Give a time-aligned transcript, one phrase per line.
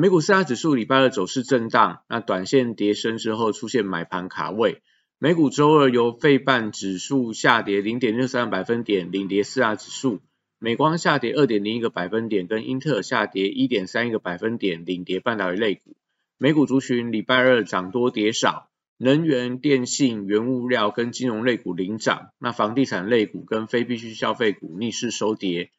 [0.00, 4.80] 美股四大指数礼拜二走势震荡，那短线跌升之后出现买盘卡位。
[5.18, 10.22] 美股周二由费半指数下跌零点六三百分点领跌四大指数，
[10.58, 15.94] 美光下跌二点零一个百分点，跟英特尔下跌一点三一个百分点领跌半导体类股。
[16.38, 18.70] 美股族群礼拜二涨多跌少。
[18.96, 25.70] 能源、电信、原物料跟金融类股领涨，那房地产类股跟非必需消费股逆势收跌。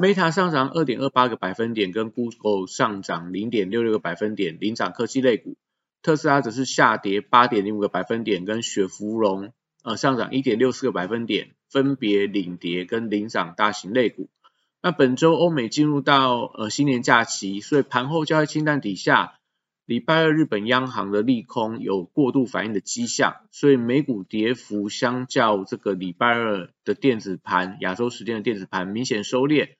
[0.00, 5.56] Meta 上涨二点二八个百分点，跟 Google 上涨零点六六个百分点，领涨科技类股。
[6.02, 9.52] 特斯拉则是下跌八点零五个百分点，跟雪芙蓉
[9.82, 14.28] 呃上涨一点六四个百分点，分别领跌跟领涨大型类股。
[14.80, 19.34] 那本周欧美进入到呃新年假期，所以盘后交易清淡底下。
[19.84, 29.70] 礼拜二，日本央行的利空有过度反应的迹象，所以美股跌幅相较这个礼拜二的电子盘，亚洲时间的电子盘明显收敛。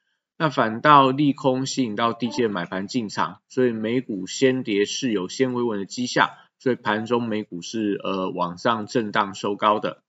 [0.41, 10.01] 那反倒利空吸引到低阶买盘进场，所以美股先跌是有先回稳的迹象，所以盘中美股是呃往上震荡收高的。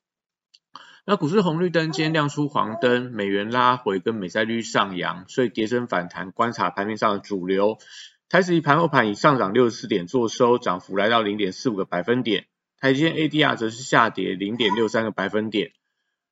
[1.04, 7.80] 那股市红绿灯今天亮出黄灯，美元拉回跟美债率上扬，所以跌升反弹，观察盘面上的主流。
[8.30, 12.46] 台指以盘后盘以上涨六十四点做收，涨幅来到零点四五个百分点。
[12.80, 15.72] 台积电 ADR 则是下跌零点六三个百分点。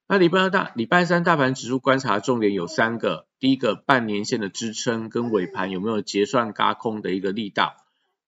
[0.09, 7.75] 那礼拜二大礼拜三大盘指数观察重点有三个：第一个半年线的支撑跟尾盘有没有结算嘎空的一个力道；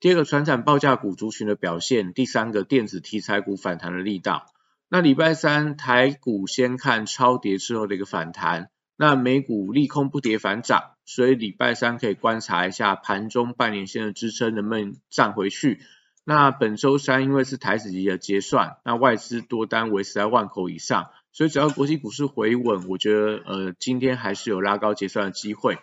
[0.02, 4.48] 第二个船产报价股族群的表现；第三个电子题材股反弹的力道。
[4.90, 8.70] 那礼拜三台股先看超跌之后的一个反弹。
[8.98, 15.80] 那美股利空不跌反涨，所以礼拜三可以观察一下盘中半年线的支撑能不能站回去。
[16.26, 25.78] 那本周三因为是台子级的结算，那外资多单维持在万口以上，所以只要国际股市回稳，我觉得呃今天还是有拉高结算的机会。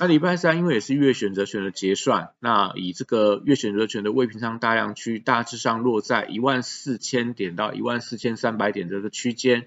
[0.00, 9.66] 那礼拜三因为也是月选择权的结算，那以这个月选择权的未平仓大量区大致上落在一万四千点到一万四千三百点这个区间。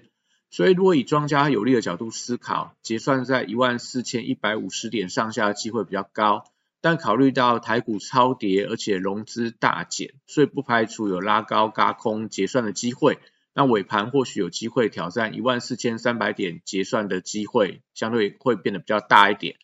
[0.50, 6.46] 所以，如果以庄家有利的角度思考，结算在一万四千一百五十点上下的机会比较高。
[6.80, 13.20] 但考虑到台股超跌，而且融资大减，所以不排除有拉高、嘎空结算的机会。
[13.58, 19.56] 那尾盘或许有机会挑战一万四千三百点结算的机会，相对会变得比较大一点。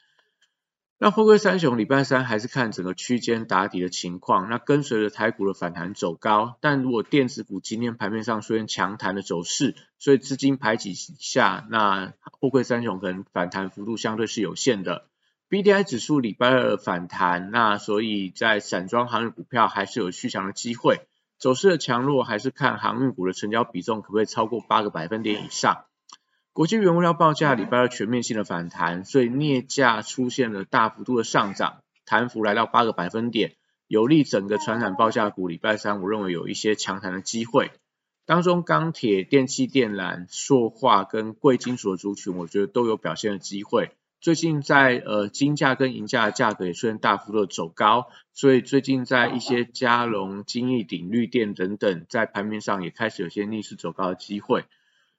[0.99, 15.07] 那富贵三雄礼拜三还是看整个区间打底的情况，那跟随着台股的反弹走高，但如果电子股今天盘面上出现强弹的走势，所以资金排挤下，那富贵三雄可能反弹幅度相对是有限的。
[15.49, 21.07] B D I 指数礼拜二反弹，那所以在散装航运股票还是有续强的机会，
[21.45, 25.85] 走势的强弱还是看航运股的成交比重可不可以超过八个百分点以上。
[26.55, 33.57] 国际原物料报价礼拜二全面性的反弹，所以镍价出现了大幅度的上涨，弹幅来到八个百分点，
[33.89, 35.47] 有利整个传染报价股。
[35.47, 37.73] 礼拜三我认为有一些强弹的机会，
[38.25, 43.91] 当中钢铁、电气电缆、塑化跟贵金属的族群，我觉得都有表现的机会。
[44.25, 54.65] 最近在呃金价跟银价的价格也出现大幅度的走高，所以最近在一些加龙、金益鼎、绿电等等，在盘面上也开始有些逆势走高的机会。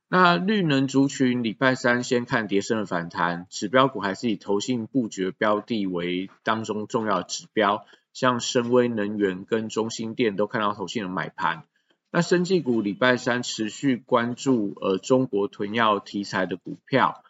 [0.07, 11.61] 那绿能族群礼拜三先看跌升的反弹，指标股还是以投信布局标的为当中重要指标，像深威能源跟中心电都看到投信的买盘。
[12.09, 17.21] 那生技股礼拜三持续关注呃中国囤药题材的股票，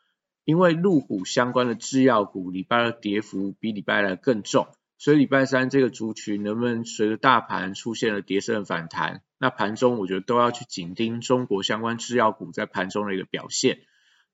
[0.46, 4.68] 因为入股相关的制药股礼拜二跌幅比礼拜二更重。
[4.98, 9.22] 所以礼拜三这个族群能不能随着大盘出现了跌升的反弹？
[9.38, 13.80] 那盘中我觉得都要去紧盯中国相关制药股在盘中的一个表现。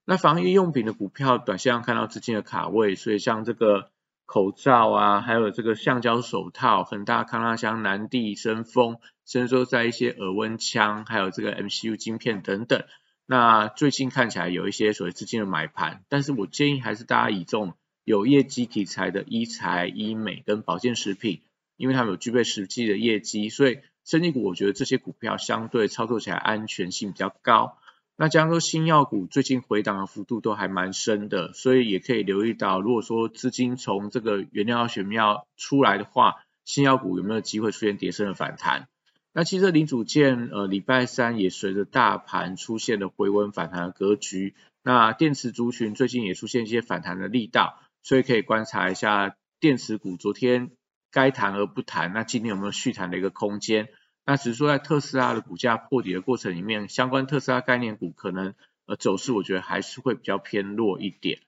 [0.05, 3.89] 那防疫用品的股票短线上看到资金的卡位，所以像这个
[4.25, 12.83] 口罩啊，还有这个橡胶手套、恒大、康拉香、南地、深丰，甚至说在一些耳温枪，还有这个 MCU 晶片等等，
[13.31, 17.73] 那最近看起来有一些所谓资金的买盘，但是我建议还是大家以这种。
[18.03, 21.43] 有业绩题材的医材、医美跟保健食品，
[21.77, 27.77] 因为他们有具备实际的业绩，所以生技股我觉得这些股票相对操作起来安全性比较高。
[28.17, 38.87] 那加上说新药股最近回档的幅度都还蛮深的，所以也可以留意到，如果说资金从这个原料药、学苗出来的话，新药股有没有机会出现跌升的反弹？
[39.33, 44.55] 那汽车零组件，呃，礼拜三也随着大盘出现了回温反弹的格局。
[44.83, 50.71] 那电池族群最近也出现一些反弹的力道，所以可以观察一下电池股昨天
[51.11, 53.87] 该弹而不弹，那今天有没有续弹的一个空间？
[54.25, 58.53] 那只是说在特斯拉的股价破底的过程里面，相关特斯拉概念股可能
[58.85, 61.39] 呃走势，我觉得还是会比较偏弱一点。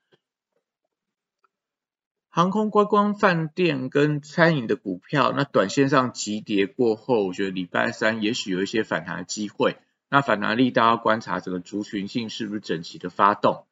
[2.34, 9.76] 航空、观光、饭店跟餐饮的股票，那短线上急跌过后，我觉得礼拜三也许有一些反弹的机会。
[10.10, 13.66] 那反弹力，大家观察整个族群性是不是整齐的发动。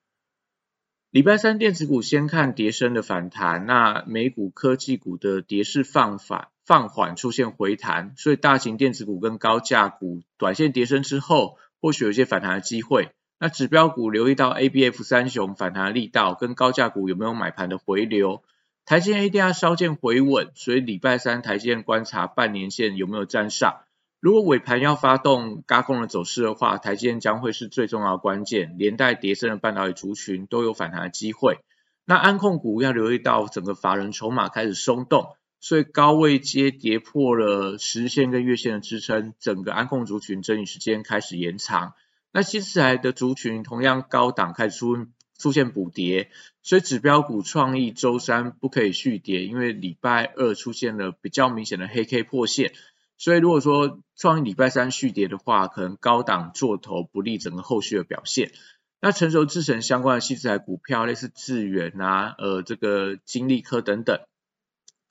[1.10, 13.10] 礼拜三电子股先看跌升的反弹，那美股科技股的跌势放缓，放缓出现回弹，所以大型电子股跟高价股短线跌升之后，或许有一些反弹的机会。
[13.40, 18.44] 那指标股留意到 A、B、F 三雄反弹力道，跟高价股有没有买盘的回流。
[18.92, 23.80] 台积电一定要稍见回稳，所以礼拜三台积电观察半年线有没有站上。
[24.20, 31.60] 如果尾盘要发动轧空的走势的话，台积电将会是最重要的关键，连带叠升的半导体族群都有反弹的机会。
[32.04, 41.94] 那安控股要留意到整个法人筹码开始松动，所以高位接跌破了十线跟月线的支撑，整个安控族群整理时间开始延长。
[42.30, 45.06] 那接下来的族群同样高档开始出。
[45.38, 46.30] 出现补跌，
[46.62, 52.72] 所以指标股创意周三不可以续跌，因为礼拜二出现了比较明显的黑 K 破线，
[53.18, 58.52] 所以如果说创意礼拜三续跌的话，可能高档做头不利整个后续的表现。
[59.00, 64.20] 那成熟制成相关的细材股票，类似智源啊，呃这个金利科等等，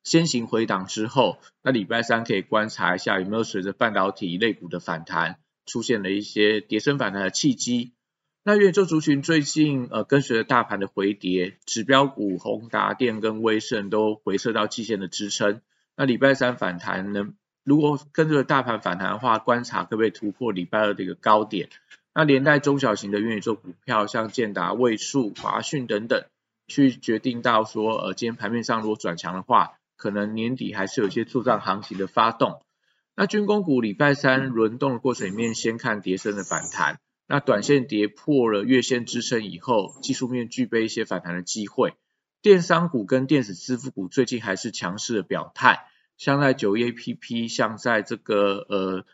[0.02, 7.92] 先行回档之后，那礼拜三可以观察一下有没有随着半导体类股的反弹，出现了一些跌升反弹的契机。
[8.44, 15.62] 那元宇宙族群最近呃跟随着大盘的回跌，指标股宏达电跟威盛都回撤到季线的支撑。
[15.96, 17.36] 那礼拜三反弹呢？
[17.64, 21.70] 如果跟着大盘反弹的话，观察可不可以突破礼拜二的一个高点？
[22.16, 26.26] 那连带中小型的元宇宙股票，像建达、位数、华讯等等，
[26.68, 32.60] 去决定到说呃今天盘面上如果转强的话，可能年底还是有一些助涨行情的发动。
[33.16, 37.00] 那军工股礼拜三轮动的过程里面，先看跌升的反弹。
[37.32, 41.94] 那短线跌破了月线支撑以后，技术面具备一些反弹的机会。
[42.42, 45.86] 电商股跟电子支付股最近还是强势的表态，
[46.18, 49.06] 像在九一 APP，像在这个呃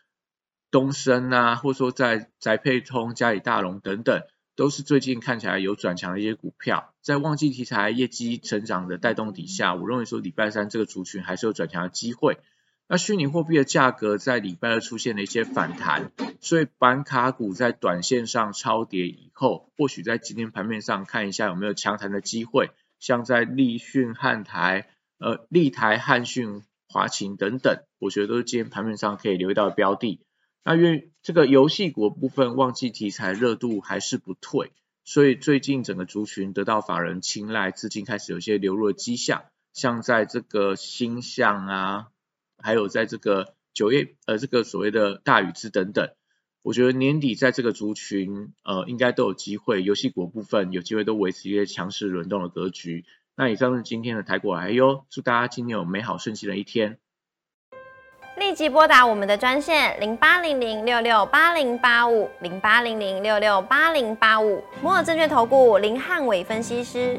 [0.72, 4.24] 东升啊，或者说在宅配通、嘉里大龙等等，
[4.56, 6.92] 都是最近看起来有转强的一些股票。
[7.00, 12.38] 在旺季题材、业绩成长的带动底下，我认为说礼拜三这个族群还是有转强的机会。
[12.90, 24.88] 那虚拟货币的价格在礼拜二出现了一些反弹，所以板卡股在短线上超跌以后，或许在今天盘面上看一下有没有强弹的机会，像在立讯、汉台、
[25.18, 30.22] 呃立台、汉讯、华勤等等，我觉得都是今天盘面上可以留意到的标的。
[30.64, 34.72] 那因为这个游戏股部分旺季题材热度还是不退，
[35.04, 39.44] 所以最近整个族群得到法人青睐，资金开始有些流入的迹象，
[39.74, 42.06] 像在这个星象啊。
[42.62, 46.10] 还有在这个九月，呃，这个所谓的大禹之等等，
[46.62, 53.04] 我觉得年底在这个族群，呃，应该都有机会，游戏股部分有机会都维持一些强势轮动的格局。
[53.36, 56.98] 那以上是今天的台股哎呦，祝大家今天有美好顺心的一天。
[58.36, 67.18] 立即拨打我们的专线零八零零六六八零八五零八零零六六八零八五摩尔证券投顾林汉伟分析师。